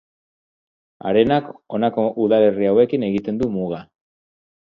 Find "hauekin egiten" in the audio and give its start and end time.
2.71-3.39